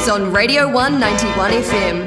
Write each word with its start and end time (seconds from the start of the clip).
news 0.00 0.08
on 0.08 0.32
Radio 0.32 0.66
191 0.68 1.50
FM. 1.50 1.98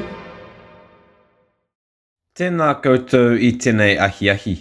Tēnā 2.34 2.70
koutou 2.82 3.36
i 3.38 3.52
tēnei 3.58 3.94
ahi 4.00 4.30
ahi. 4.30 4.54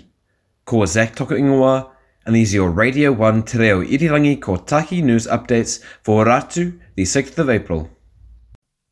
Ko 0.65 0.85
Zach 0.85 1.15
Toko 1.15 1.35
Ingoa, 1.35 1.89
and 2.25 2.35
these 2.35 2.53
are 2.53 2.57
your 2.57 2.69
Radio 2.69 3.11
1 3.11 3.43
Te 3.43 3.57
Reo 3.57 3.81
Irirangi 3.81 4.39
ko 4.41 4.57
Tahi 4.57 5.01
News 5.01 5.25
Updates 5.27 5.81
for 6.03 6.25
Ratu, 6.25 6.79
the 6.95 7.03
6th 7.03 7.39
of 7.39 7.49
April. 7.49 7.89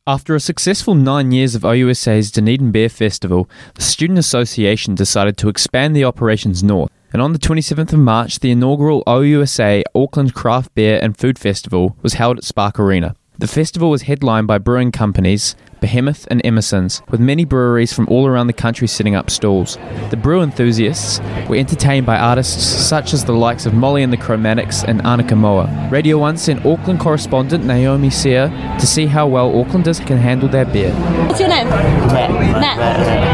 After 0.06 0.34
a 0.34 0.40
successful 0.40 0.94
nine 0.96 1.30
years 1.30 1.54
of 1.54 1.62
OUSA's 1.62 2.32
Dunedin 2.32 2.72
Beer 2.72 2.88
Festival, 2.88 3.48
the 3.74 3.82
Student 3.82 4.18
Association 4.18 4.96
decided 4.96 5.36
to 5.36 5.48
expand 5.48 5.94
the 5.94 6.04
operations 6.04 6.64
north. 6.64 6.90
And 7.12 7.22
on 7.22 7.32
the 7.32 7.38
27th 7.38 7.92
of 7.92 8.00
March, 8.00 8.40
the 8.40 8.50
inaugural 8.50 9.04
OUSA 9.06 9.84
Auckland 9.94 10.34
Craft 10.34 10.74
Beer 10.74 10.98
and 11.00 11.16
Food 11.16 11.38
Festival 11.38 11.96
was 12.02 12.14
held 12.14 12.38
at 12.38 12.44
Spark 12.44 12.80
Arena. 12.80 13.14
The 13.42 13.48
festival 13.48 13.90
was 13.90 14.02
headlined 14.02 14.46
by 14.46 14.58
brewing 14.58 14.92
companies 14.92 15.56
Behemoth 15.80 16.28
and 16.30 16.40
Emerson's, 16.46 17.02
with 17.10 17.18
many 17.18 17.44
breweries 17.44 17.92
from 17.92 18.06
all 18.08 18.28
around 18.28 18.46
the 18.46 18.52
country 18.52 18.86
setting 18.86 19.16
up 19.16 19.30
stalls. 19.30 19.78
The 20.10 20.16
brew 20.16 20.42
enthusiasts 20.42 21.18
were 21.48 21.56
entertained 21.56 22.06
by 22.06 22.18
artists 22.18 22.62
such 22.64 23.12
as 23.12 23.24
the 23.24 23.32
likes 23.32 23.66
of 23.66 23.74
Molly 23.74 24.04
and 24.04 24.12
the 24.12 24.16
Chromatics 24.16 24.84
and 24.84 25.00
Anika 25.00 25.36
Moa. 25.36 25.88
Radio 25.90 26.18
1 26.18 26.36
sent 26.36 26.64
Auckland 26.64 27.00
correspondent 27.00 27.64
Naomi 27.64 28.10
Sear 28.10 28.46
to 28.78 28.86
see 28.86 29.06
how 29.06 29.26
well 29.26 29.50
Aucklanders 29.50 29.98
can 30.06 30.18
handle 30.18 30.48
their 30.48 30.64
beer. 30.64 30.94
What's 31.26 31.40
your 31.40 31.48
name? 31.48 31.68
Matt. 31.68 32.30
Matt. 32.30 32.78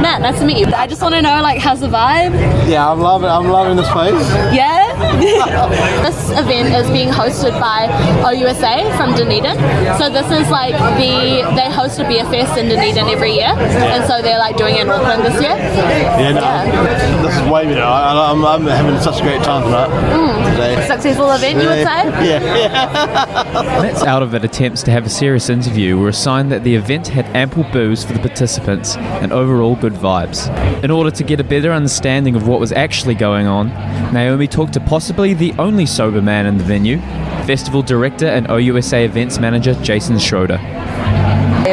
Matt, 0.01 0.23
nice 0.23 0.39
to 0.39 0.47
meet 0.47 0.57
you. 0.57 0.73
I 0.73 0.87
just 0.87 1.03
want 1.03 1.17
to 1.17 1.21
know, 1.21 1.43
like, 1.43 1.61
how's 1.61 1.81
the 1.81 1.89
vibe? 1.89 2.33
Yeah, 2.67 2.91
I'm 2.91 3.01
loving. 3.01 3.29
I'm 3.29 3.49
loving 3.49 3.77
this 3.77 3.91
place. 3.91 4.15
Yeah? 4.55 4.88
this 6.05 6.31
event 6.31 6.75
is 6.75 6.91
being 6.91 7.09
hosted 7.09 7.59
by 7.61 7.87
OUSA 8.25 8.97
from 8.97 9.15
Dunedin. 9.15 9.57
So 9.99 10.11
this 10.11 10.27
is 10.31 10.51
like 10.51 10.73
the, 10.99 11.43
they 11.55 11.71
host 11.71 11.99
a 12.01 12.05
beer 12.07 12.25
fest 12.25 12.59
in 12.59 12.69
Dunedin 12.69 13.09
every 13.09 13.33
year. 13.33 13.53
And 13.57 14.05
so 14.07 14.21
they're 14.23 14.39
like 14.39 14.57
doing 14.57 14.77
it 14.77 14.83
in 14.83 14.91
Auckland 14.91 15.23
this 15.25 15.41
year. 15.41 15.57
Yeah, 15.57 16.33
no, 16.33 16.41
Yeah. 16.41 17.23
this 17.23 17.37
is 17.37 17.43
way 17.51 17.65
better. 17.65 17.83
I, 17.83 18.31
I'm, 18.31 18.45
I'm 18.45 18.63
having 18.67 19.01
such 19.01 19.21
a 19.21 19.23
great 19.23 19.43
time 19.43 19.63
tonight. 19.65 19.89
Hmm. 19.89 20.51
Today. 20.53 20.87
Successful 20.87 21.31
event, 21.33 21.61
you 21.63 21.69
would 21.69 21.85
say? 21.85 22.05
Yeah, 22.29 22.57
yeah. 22.57 23.83
That's 23.83 24.03
out 24.03 24.23
of 24.23 24.35
it 24.35 24.45
attempts 24.45 24.83
to 24.85 24.91
have 24.91 25.07
a 25.07 25.09
serious 25.09 25.49
interview 25.51 25.99
were 25.99 26.09
a 26.09 26.13
sign 26.13 26.49
that 26.49 26.65
the 26.65 26.75
event 26.75 27.09
had 27.09 27.27
ample 27.37 27.65
booze 27.73 28.05
for 28.05 28.13
the 28.13 28.19
participants 28.19 28.97
and 28.97 29.33
overall 29.33 29.77
good 29.77 29.93
vibes. 29.95 30.49
In 30.83 30.91
order 30.91 31.11
to 31.11 31.25
get 31.25 31.41
a 31.41 31.45
better 31.45 31.73
understanding 31.73 32.35
of 32.37 32.47
what 32.49 32.61
was 32.61 32.73
actually 32.73 33.15
going 33.15 33.47
on, 33.47 33.69
Naomi 34.13 34.47
talked 34.47 34.73
to 34.75 34.81
possibly 34.89 35.35
the 35.35 35.53
only 35.59 35.85
sober 35.85 36.23
man 36.23 36.47
in 36.47 36.57
the 36.57 36.65
venue, 36.65 36.99
festival 37.45 37.83
director 37.83 38.27
and 38.27 38.47
OUSA 38.47 39.05
events 39.05 39.39
manager 39.39 39.75
Jason 39.83 40.19
Schroeder. 40.19 40.57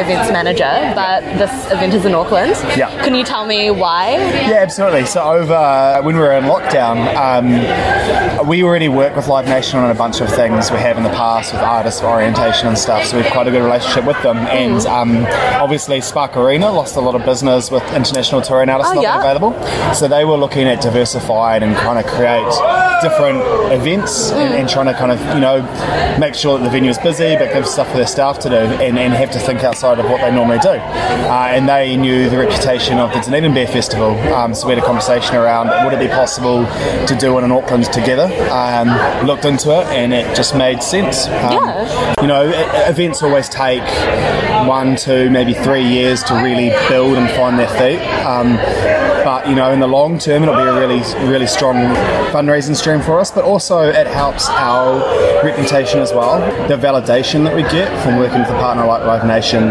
Events 0.00 0.30
manager, 0.30 0.92
but 0.94 1.20
this 1.38 1.50
event 1.72 1.94
is 1.94 2.04
in 2.04 2.14
Auckland. 2.14 2.50
Yeah. 2.76 2.90
Can 3.04 3.14
you 3.14 3.24
tell 3.24 3.46
me 3.46 3.70
why? 3.70 4.12
Yeah, 4.16 4.58
absolutely. 4.60 5.06
So 5.06 5.22
over 5.22 6.00
when 6.02 6.14
we 6.16 6.20
were 6.20 6.32
in 6.32 6.44
lockdown, 6.44 6.96
um, 7.16 8.46
we 8.46 8.62
already 8.62 8.88
work 8.88 9.16
with 9.16 9.28
Live 9.28 9.46
Nation 9.46 9.78
on 9.78 9.90
a 9.90 9.94
bunch 9.94 10.20
of 10.20 10.28
things 10.28 10.70
we 10.70 10.78
have 10.78 10.96
in 10.98 11.02
the 11.02 11.10
past 11.10 11.52
with 11.52 11.62
artists 11.62 12.00
for 12.00 12.06
orientation 12.08 12.68
and 12.68 12.78
stuff. 12.78 13.04
So 13.04 13.16
we 13.16 13.22
have 13.22 13.32
quite 13.32 13.48
a 13.48 13.50
good 13.50 13.62
relationship 13.64 14.04
with 14.04 14.20
them. 14.22 14.36
And 14.38 14.84
um, 14.86 15.26
obviously, 15.60 16.00
Spark 16.00 16.36
Arena 16.36 16.70
lost 16.70 16.96
a 16.96 17.00
lot 17.00 17.14
of 17.14 17.24
business 17.24 17.70
with 17.70 17.82
international 17.94 18.42
touring 18.42 18.68
artists 18.68 18.92
Oh, 18.92 18.96
not 18.96 19.02
yeah. 19.02 19.18
available. 19.20 19.52
So 19.94 20.08
they 20.08 20.24
were 20.24 20.36
looking 20.36 20.66
at 20.68 20.80
diversifying 20.82 21.62
and 21.62 21.74
kind 21.76 21.98
of 21.98 22.06
create 22.06 22.46
different 23.02 23.38
events 23.72 24.30
and, 24.32 24.54
and 24.54 24.68
trying 24.68 24.86
to 24.86 24.94
kind 24.94 25.12
of 25.12 25.20
you 25.34 25.40
know 25.40 25.60
make 26.18 26.34
sure 26.34 26.56
that 26.58 26.64
the 26.64 26.70
venue 26.70 26.88
is 26.90 26.96
busy 26.98 27.36
but 27.36 27.52
give 27.52 27.66
stuff 27.66 27.86
for 27.90 27.98
their 27.98 28.06
staff 28.06 28.38
to 28.38 28.48
do 28.48 28.54
and, 28.56 28.98
and 28.98 29.12
have 29.12 29.30
to 29.30 29.38
think 29.38 29.62
outside 29.64 29.85
of 29.98 30.04
what 30.10 30.20
they 30.20 30.30
normally 30.30 30.58
do. 30.58 30.68
Uh, 30.70 31.48
and 31.50 31.68
they 31.68 31.96
knew 31.96 32.28
the 32.28 32.38
reputation 32.38 32.98
of 32.98 33.12
the 33.12 33.20
Dunedin 33.20 33.54
Beer 33.54 33.66
Festival, 33.66 34.10
um, 34.34 34.54
so 34.54 34.66
we 34.66 34.74
had 34.74 34.82
a 34.82 34.86
conversation 34.86 35.36
around 35.36 35.68
would 35.84 35.92
it 35.94 35.98
be 36.00 36.08
possible 36.08 36.64
to 37.06 37.16
do 37.18 37.32
one 37.34 37.44
in 37.44 37.52
Auckland 37.52 37.84
together. 37.92 38.24
Um, 38.50 38.88
looked 39.26 39.44
into 39.44 39.70
it 39.80 39.86
and 39.88 40.12
it 40.12 40.34
just 40.36 40.56
made 40.56 40.82
sense. 40.82 41.26
Um, 41.26 41.32
Yeah. 41.52 42.14
You 42.22 42.26
know, 42.28 42.48
e- 42.48 42.88
events 42.90 43.22
always 43.22 43.48
take 43.48 43.82
one, 44.68 44.96
two, 44.96 45.30
maybe 45.30 45.54
three 45.54 45.84
years 45.86 46.22
to 46.24 46.34
really 46.34 46.70
build 46.88 47.16
and 47.16 47.30
find 47.30 47.58
their 47.58 47.68
feet. 47.68 48.00
But 49.36 49.50
you 49.50 49.54
know, 49.54 49.70
in 49.70 49.80
the 49.80 49.86
long 49.86 50.18
term, 50.18 50.44
it'll 50.44 50.54
be 50.54 50.62
a 50.62 50.72
really, 50.72 51.02
really 51.28 51.46
strong 51.46 51.76
fundraising 52.32 52.74
stream 52.74 53.02
for 53.02 53.20
us. 53.20 53.30
But 53.30 53.44
also, 53.44 53.80
it 53.80 54.06
helps 54.06 54.48
our 54.48 54.96
reputation 55.44 56.00
as 56.00 56.10
well. 56.10 56.38
The 56.68 56.76
validation 56.78 57.44
that 57.44 57.54
we 57.54 57.60
get 57.64 57.86
from 58.02 58.16
working 58.16 58.40
with 58.40 58.48
a 58.48 58.54
partner 58.54 58.86
like 58.86 59.04
Live 59.04 59.26
Nation 59.26 59.64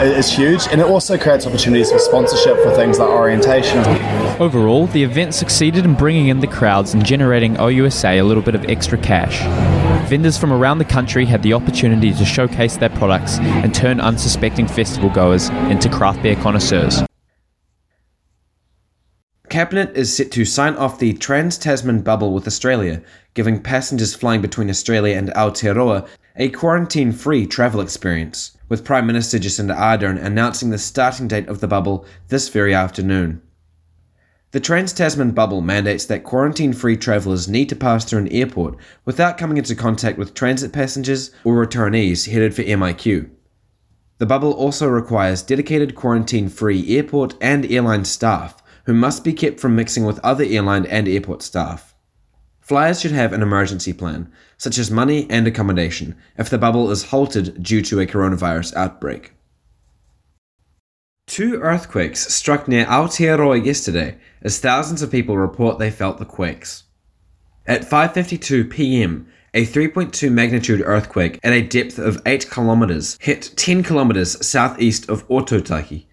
is 0.00 0.32
huge, 0.34 0.66
and 0.68 0.80
it 0.80 0.86
also 0.86 1.18
creates 1.18 1.46
opportunities 1.46 1.92
for 1.92 1.98
sponsorship 1.98 2.56
for 2.62 2.74
things 2.74 2.98
like 2.98 3.10
orientation. 3.10 3.80
Overall, 4.40 4.86
the 4.86 5.02
event 5.02 5.34
succeeded 5.34 5.84
in 5.84 5.92
bringing 5.92 6.28
in 6.28 6.40
the 6.40 6.46
crowds 6.46 6.94
and 6.94 7.04
generating 7.04 7.56
OUSA 7.56 8.18
a 8.18 8.22
little 8.22 8.42
bit 8.42 8.54
of 8.54 8.64
extra 8.70 8.96
cash. 8.96 9.42
Vendors 10.08 10.38
from 10.38 10.50
around 10.50 10.78
the 10.78 10.84
country 10.86 11.26
had 11.26 11.42
the 11.42 11.52
opportunity 11.52 12.14
to 12.14 12.24
showcase 12.24 12.78
their 12.78 12.88
products 12.88 13.38
and 13.38 13.74
turn 13.74 14.00
unsuspecting 14.00 14.66
festival 14.66 15.10
goers 15.10 15.50
into 15.68 15.90
craft 15.90 16.22
beer 16.22 16.36
connoisseurs. 16.36 17.02
Cabinet 19.54 19.96
is 19.96 20.12
set 20.12 20.32
to 20.32 20.44
sign 20.44 20.74
off 20.74 20.98
the 20.98 21.12
Trans 21.12 21.56
Tasman 21.56 22.02
bubble 22.02 22.34
with 22.34 22.48
Australia, 22.48 23.00
giving 23.34 23.62
passengers 23.62 24.12
flying 24.12 24.42
between 24.42 24.68
Australia 24.68 25.16
and 25.16 25.28
Aotearoa 25.28 26.08
a 26.34 26.48
quarantine 26.48 27.12
free 27.12 27.46
travel 27.46 27.80
experience, 27.80 28.58
with 28.68 28.84
Prime 28.84 29.06
Minister 29.06 29.38
Jacinda 29.38 29.76
Ardern 29.76 30.20
announcing 30.20 30.70
the 30.70 30.76
starting 30.78 31.28
date 31.28 31.46
of 31.46 31.60
the 31.60 31.68
bubble 31.68 32.04
this 32.30 32.48
very 32.48 32.74
afternoon. 32.74 33.42
The 34.50 34.58
Trans 34.58 34.92
Tasman 34.92 35.30
bubble 35.30 35.60
mandates 35.60 36.04
that 36.06 36.24
quarantine 36.24 36.72
free 36.72 36.96
travellers 36.96 37.46
need 37.46 37.68
to 37.68 37.76
pass 37.76 38.04
through 38.04 38.22
an 38.22 38.32
airport 38.32 38.76
without 39.04 39.38
coming 39.38 39.56
into 39.56 39.76
contact 39.76 40.18
with 40.18 40.34
transit 40.34 40.72
passengers 40.72 41.30
or 41.44 41.64
returnees 41.64 42.28
headed 42.28 42.56
for 42.56 42.62
MIQ. 42.64 43.30
The 44.18 44.26
bubble 44.26 44.52
also 44.52 44.88
requires 44.88 45.42
dedicated 45.42 45.94
quarantine 45.94 46.48
free 46.48 46.96
airport 46.96 47.36
and 47.40 47.70
airline 47.70 48.04
staff 48.04 48.60
who 48.84 48.94
must 48.94 49.24
be 49.24 49.32
kept 49.32 49.60
from 49.60 49.76
mixing 49.76 50.04
with 50.04 50.18
other 50.20 50.44
airline 50.44 50.86
and 50.86 51.08
airport 51.08 51.42
staff. 51.42 51.94
Flyers 52.60 53.00
should 53.00 53.12
have 53.12 53.32
an 53.32 53.42
emergency 53.42 53.92
plan, 53.92 54.32
such 54.56 54.78
as 54.78 54.90
money 54.90 55.26
and 55.28 55.46
accommodation, 55.46 56.16
if 56.38 56.48
the 56.48 56.58
bubble 56.58 56.90
is 56.90 57.04
halted 57.04 57.62
due 57.62 57.82
to 57.82 58.00
a 58.00 58.06
coronavirus 58.06 58.74
outbreak. 58.74 59.32
Two 61.26 61.60
earthquakes 61.60 62.32
struck 62.32 62.68
near 62.68 62.84
Aotearoa 62.86 63.64
yesterday 63.64 64.18
as 64.42 64.58
thousands 64.58 65.02
of 65.02 65.10
people 65.10 65.36
report 65.36 65.78
they 65.78 65.90
felt 65.90 66.18
the 66.18 66.24
quakes. 66.24 66.84
At 67.66 67.82
5:52 67.82 68.70
p.m., 68.70 69.26
a 69.54 69.64
3.2 69.64 70.32
magnitude 70.32 70.82
earthquake 70.84 71.38
at 71.42 71.52
a 71.52 71.62
depth 71.62 71.98
of 71.98 72.20
8 72.26 72.50
kilometers 72.50 73.16
hit 73.20 73.52
10 73.56 73.82
kilometers 73.82 74.44
southeast 74.46 75.08
of 75.08 75.26
Ōtautahi. 75.28 76.06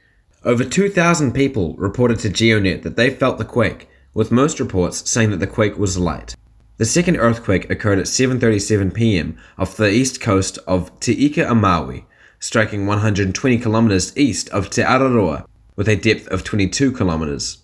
Over 0.44 0.63
2,000 0.63 1.34
people 1.34 1.75
reported 1.75 2.18
to 2.19 2.29
GeoNet 2.29 2.81
that 2.81 2.96
they 2.96 3.12
felt 3.12 3.38
the 3.38 3.46
quake, 3.46 3.88
with 4.16 4.31
most 4.31 4.59
reports 4.59 5.07
saying 5.07 5.29
that 5.29 5.38
the 5.38 5.46
quake 5.46 5.78
was 5.78 6.00
light. 6.00 6.35
The 6.78 6.85
second 6.85 7.18
earthquake 7.18 7.69
occurred 7.69 8.00
at 8.00 8.07
7:37 8.07 8.91
p.m. 8.91 9.38
off 9.59 9.78
the 9.78 9.91
east 9.91 10.19
coast 10.19 10.57
of 10.66 11.00
Te 11.00 11.13
Ika-a-Māui, 11.28 12.06
striking 12.40 12.88
120 12.88 13.59
kilometers 13.59 14.18
east 14.18 14.50
of 14.50 14.72
Te 14.72 14.81
Araroa 14.81 15.46
with 15.75 15.88
a 15.88 15.96
depth 15.96 16.28
of 16.30 16.44
22 16.44 16.91
kilometers. 16.91 17.59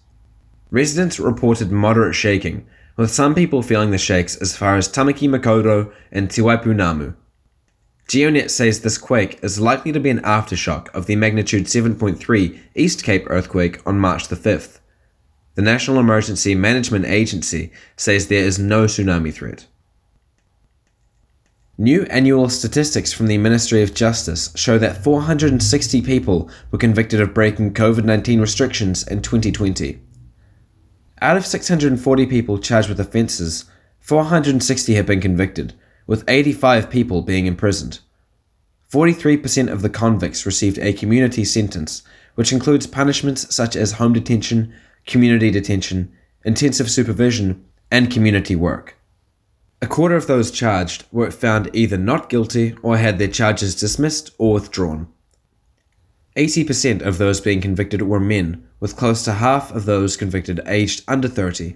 Residents 0.69 1.19
reported 1.19 1.71
moderate 1.71 2.13
shaking, 2.13 2.67
with 2.95 3.09
some 3.09 3.33
people 3.33 3.63
feeling 3.63 3.89
the 3.89 3.97
shakes 3.97 4.35
as 4.35 4.55
far 4.55 4.75
as 4.75 4.87
Tamaki 4.87 5.27
Makaurau 5.27 5.91
and 6.11 6.29
Te 6.29 6.43
Waipounamu. 6.43 7.15
GeoNet 8.07 8.49
says 8.49 8.81
this 8.81 8.97
quake 8.97 9.37
is 9.43 9.59
likely 9.59 9.91
to 9.91 9.99
be 9.99 10.09
an 10.09 10.21
aftershock 10.21 10.87
of 10.95 11.07
the 11.07 11.17
magnitude 11.17 11.65
7.3 11.65 12.57
East 12.73 13.03
Cape 13.03 13.25
earthquake 13.29 13.85
on 13.85 13.99
March 13.99 14.29
the 14.29 14.37
5th. 14.37 14.79
The 15.55 15.61
National 15.61 15.99
Emergency 15.99 16.55
Management 16.55 17.05
Agency 17.05 17.71
says 17.97 18.27
there 18.27 18.45
is 18.45 18.57
no 18.57 18.85
tsunami 18.85 19.33
threat. 19.33 19.67
New 21.77 22.03
annual 22.03 22.47
statistics 22.47 23.11
from 23.11 23.27
the 23.27 23.37
Ministry 23.37 23.83
of 23.83 23.93
Justice 23.93 24.53
show 24.55 24.77
that 24.77 25.03
460 25.03 26.01
people 26.01 26.49
were 26.71 26.77
convicted 26.77 27.19
of 27.19 27.33
breaking 27.33 27.73
COVID 27.73 28.05
19 28.05 28.39
restrictions 28.39 29.05
in 29.05 29.21
2020. 29.21 29.99
Out 31.21 31.35
of 31.35 31.45
640 31.45 32.25
people 32.25 32.57
charged 32.57 32.87
with 32.87 32.99
offences, 33.01 33.65
460 33.99 34.95
have 34.95 35.05
been 35.05 35.19
convicted, 35.19 35.73
with 36.07 36.23
85 36.27 36.89
people 36.89 37.21
being 37.21 37.45
imprisoned. 37.45 37.99
43% 38.91 39.69
of 39.69 39.81
the 39.81 39.89
convicts 39.89 40.45
received 40.45 40.79
a 40.79 40.93
community 40.93 41.43
sentence, 41.43 42.03
which 42.35 42.53
includes 42.53 42.87
punishments 42.87 43.53
such 43.53 43.75
as 43.75 43.93
home 43.93 44.13
detention, 44.13 44.73
community 45.05 45.51
detention, 45.51 46.11
intensive 46.45 46.89
supervision, 46.89 47.65
and 47.91 48.11
community 48.11 48.55
work. 48.55 48.97
A 49.81 49.87
quarter 49.87 50.15
of 50.15 50.27
those 50.27 50.49
charged 50.49 51.05
were 51.11 51.29
found 51.29 51.69
either 51.73 51.97
not 51.97 52.29
guilty 52.29 52.75
or 52.81 52.97
had 52.97 53.19
their 53.19 53.27
charges 53.27 53.75
dismissed 53.75 54.31
or 54.37 54.53
withdrawn. 54.53 55.07
80% 56.35 57.01
of 57.01 57.17
those 57.17 57.41
being 57.41 57.61
convicted 57.61 58.03
were 58.03 58.19
men, 58.19 58.67
with 58.79 58.95
close 58.95 59.23
to 59.23 59.33
half 59.33 59.71
of 59.71 59.85
those 59.85 60.15
convicted 60.17 60.61
aged 60.65 61.03
under 61.07 61.27
30. 61.27 61.75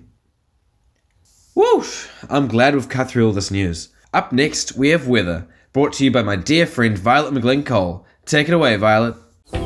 Woof! 1.53 2.25
I'm 2.29 2.47
glad 2.47 2.73
we've 2.73 2.87
cut 2.87 3.09
through 3.09 3.27
all 3.27 3.33
this 3.33 3.51
news. 3.51 3.89
Up 4.13 4.33
next, 4.33 4.75
we 4.75 4.89
have 4.89 5.07
weather, 5.07 5.47
brought 5.71 5.93
to 5.93 6.03
you 6.03 6.11
by 6.11 6.21
my 6.21 6.35
dear 6.35 6.65
friend 6.65 6.97
Violet 6.97 7.33
McGlynn 7.33 7.65
Cole. 7.65 8.05
Take 8.25 8.49
it 8.49 8.53
away, 8.53 8.75
Violet. 8.75 9.15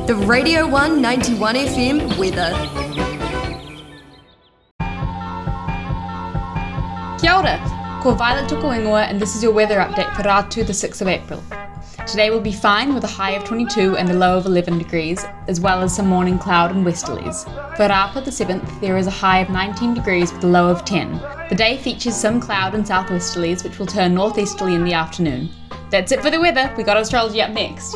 The 0.06 0.14
Radio 0.14 0.68
191 0.68 1.56
FM 1.56 2.16
weather. 2.16 2.52
Kia 7.18 7.32
ora, 7.32 7.58
ko 8.00 8.14
Violet 8.14 8.48
Tukuingoa 8.48 9.10
and 9.10 9.20
this 9.20 9.34
is 9.34 9.42
your 9.42 9.52
weather 9.52 9.78
update 9.78 10.14
for 10.14 10.22
Ratu 10.22 10.64
the 10.64 10.72
6th 10.72 11.00
of 11.00 11.08
April. 11.08 11.42
Today 12.06 12.30
will 12.30 12.40
be 12.40 12.52
fine 12.52 12.94
with 12.94 13.02
a 13.02 13.08
high 13.08 13.32
of 13.32 13.42
22 13.42 13.96
and 13.96 14.08
a 14.08 14.14
low 14.14 14.38
of 14.38 14.46
11 14.46 14.78
degrees, 14.78 15.24
as 15.48 15.60
well 15.60 15.82
as 15.82 15.96
some 15.96 16.06
morning 16.06 16.38
cloud 16.38 16.70
and 16.70 16.86
westerlies. 16.86 17.42
For 17.76 17.88
Rapa 17.88 18.24
the 18.24 18.30
7th, 18.30 18.80
there 18.80 18.96
is 18.96 19.08
a 19.08 19.10
high 19.10 19.40
of 19.40 19.50
19 19.50 19.94
degrees 19.94 20.32
with 20.32 20.44
a 20.44 20.46
low 20.46 20.68
of 20.68 20.84
10. 20.84 21.20
The 21.48 21.56
day 21.56 21.76
features 21.78 22.14
some 22.14 22.40
cloud 22.40 22.76
and 22.76 22.84
southwesterlies, 22.84 23.64
which 23.64 23.80
will 23.80 23.86
turn 23.86 24.14
northeasterly 24.14 24.76
in 24.76 24.84
the 24.84 24.92
afternoon. 24.92 25.50
That's 25.90 26.12
it 26.12 26.22
for 26.22 26.30
the 26.30 26.38
weather. 26.38 26.72
We 26.76 26.84
got 26.84 26.96
astrology 26.96 27.42
up 27.42 27.50
next. 27.50 27.90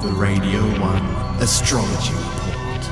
The 0.00 0.12
Radio 0.14 0.60
1 0.78 1.42
Astrology 1.42 2.14
Report. 2.14 2.82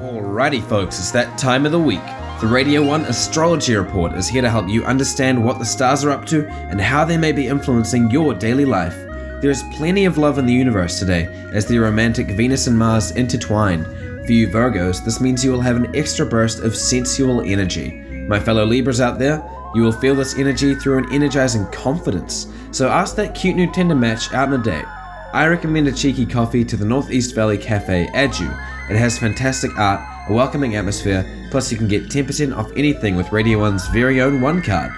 Alrighty, 0.00 0.66
folks, 0.66 0.98
it's 0.98 1.10
that 1.10 1.36
time 1.36 1.66
of 1.66 1.72
the 1.72 1.78
week. 1.78 2.00
The 2.40 2.48
Radio 2.48 2.84
1 2.84 3.02
Astrology 3.06 3.74
Report 3.76 4.12
is 4.14 4.28
here 4.28 4.42
to 4.42 4.50
help 4.50 4.68
you 4.68 4.84
understand 4.84 5.42
what 5.42 5.58
the 5.58 5.64
stars 5.64 6.04
are 6.04 6.10
up 6.10 6.26
to 6.26 6.46
and 6.48 6.80
how 6.80 7.04
they 7.04 7.16
may 7.16 7.30
be 7.30 7.46
influencing 7.46 8.10
your 8.10 8.34
daily 8.34 8.64
life. 8.64 8.96
There 9.40 9.50
is 9.50 9.62
plenty 9.72 10.04
of 10.04 10.18
love 10.18 10.36
in 10.38 10.44
the 10.44 10.52
universe 10.52 10.98
today 10.98 11.26
as 11.52 11.64
the 11.64 11.78
romantic 11.78 12.26
Venus 12.26 12.66
and 12.66 12.78
Mars 12.78 13.12
intertwine. 13.12 13.84
For 14.26 14.32
you 14.32 14.48
Virgos, 14.48 15.04
this 15.04 15.20
means 15.20 15.44
you 15.44 15.52
will 15.52 15.60
have 15.60 15.76
an 15.76 15.94
extra 15.94 16.26
burst 16.26 16.58
of 16.58 16.76
sensual 16.76 17.40
energy. 17.40 17.92
My 18.28 18.40
fellow 18.40 18.64
Libras 18.66 19.00
out 19.00 19.18
there, 19.18 19.42
you 19.74 19.82
will 19.82 19.92
feel 19.92 20.16
this 20.16 20.36
energy 20.36 20.74
through 20.74 20.98
an 20.98 21.12
energizing 21.12 21.66
confidence. 21.70 22.48
So 22.72 22.88
ask 22.88 23.14
that 23.16 23.34
cute 23.34 23.56
new 23.56 23.70
Tinder 23.72 23.94
match 23.94 24.34
out 24.34 24.48
on 24.48 24.60
a 24.60 24.62
date. 24.62 24.86
I 25.32 25.46
recommend 25.46 25.88
a 25.88 25.92
cheeky 25.92 26.26
coffee 26.26 26.64
to 26.64 26.76
the 26.76 26.84
Northeast 26.84 27.34
Valley 27.34 27.58
Cafe 27.58 28.08
Adu. 28.08 28.50
It 28.90 28.96
has 28.96 29.18
fantastic 29.18 29.76
art, 29.78 30.00
a 30.28 30.32
welcoming 30.32 30.76
atmosphere, 30.76 31.24
plus 31.50 31.70
you 31.70 31.78
can 31.78 31.88
get 31.88 32.04
10% 32.04 32.56
off 32.56 32.70
anything 32.76 33.16
with 33.16 33.32
Radio 33.32 33.60
1's 33.60 33.86
very 33.88 34.20
own 34.20 34.40
One 34.40 34.62
card. 34.62 34.90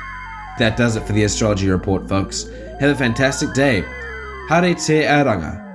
That 0.58 0.76
does 0.76 0.96
it 0.96 1.06
for 1.06 1.12
the 1.12 1.24
astrology 1.24 1.68
report, 1.68 2.08
folks. 2.08 2.44
Have 2.80 2.90
a 2.90 2.94
fantastic 2.94 3.52
day. 3.52 3.84
Hare 4.48 4.74
te 4.74 5.02
aranga. 5.02 5.65